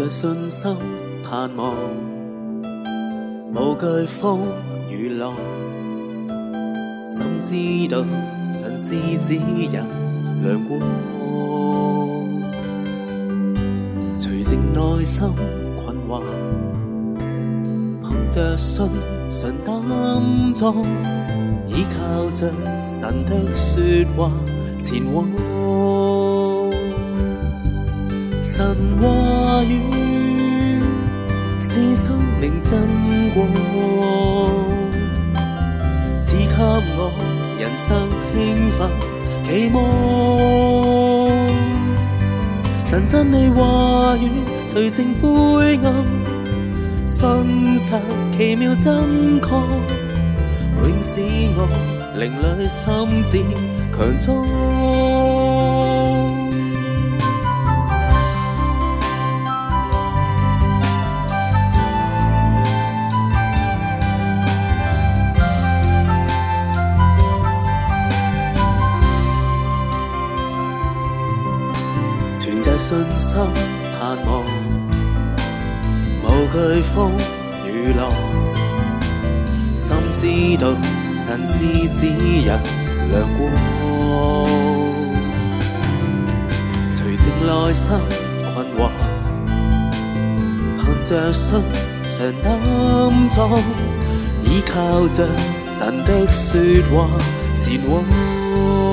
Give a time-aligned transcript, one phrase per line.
[0.00, 0.74] 带着信心
[1.22, 1.74] 盼望，
[3.52, 4.40] 无惧风
[4.90, 5.34] 雨浪，
[7.04, 8.02] 心知道
[8.50, 9.70] 神是指引
[10.42, 10.80] 亮光。
[14.16, 15.28] 除净内心
[15.84, 16.22] 困惑，
[18.00, 18.86] 凭着信
[19.30, 19.82] 心担
[20.54, 20.74] 妆，
[21.68, 23.82] 依靠着神的说
[24.16, 24.32] 话
[24.78, 25.99] 前往。
[28.52, 28.66] 神
[29.00, 29.78] 话语
[31.56, 33.46] 是生命真光，
[36.20, 37.12] 赐给我
[37.60, 37.96] 人生
[38.32, 38.90] 兴奋
[39.44, 39.78] 期望。
[42.86, 44.28] 神真美话语
[44.66, 46.04] 除正灰暗，
[47.06, 47.92] 信实
[48.36, 49.50] 奇妙真确，
[50.82, 51.20] 永使
[51.56, 51.68] 我
[52.18, 53.44] 灵里心智
[53.96, 55.59] 强壮。
[72.62, 73.38] 在信心
[73.98, 74.44] 盼望，
[76.22, 77.10] 无惧风
[77.72, 78.10] 雨浪，
[79.76, 80.76] 心知得
[81.14, 81.62] 神是
[81.98, 84.46] 指引亮光。
[86.92, 87.92] 随静内心
[88.54, 88.90] 困惑，
[90.78, 91.54] 看着信
[92.02, 93.58] 上担创，
[94.44, 95.26] 依靠着
[95.58, 96.58] 神的说
[96.92, 97.08] 话，
[97.54, 98.89] 善往。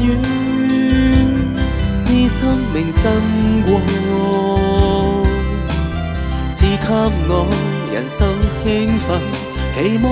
[1.86, 2.38] 是生
[2.72, 3.10] 命真
[3.66, 3.68] 光，
[6.50, 6.66] 是給
[7.28, 7.30] 我
[7.92, 8.18] 人生
[8.64, 8.66] 興
[9.06, 9.08] 奮
[9.74, 10.04] 期望。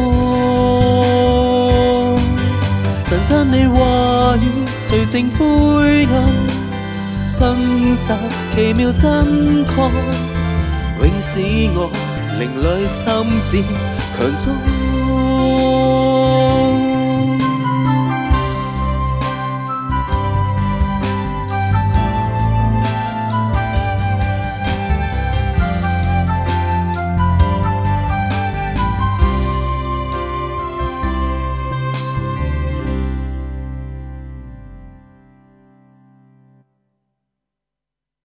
[3.05, 3.79] 神真你話
[4.37, 4.39] 語
[4.85, 5.39] 除淨灰
[6.13, 6.15] 暗，
[7.27, 7.37] 信
[7.97, 8.09] 實
[8.55, 9.05] 奇妙真
[9.67, 9.69] 確，
[10.99, 11.31] 永使
[11.75, 11.77] 我
[12.39, 12.99] 靈裡心
[13.51, 13.53] 志
[14.17, 14.49] 強壯。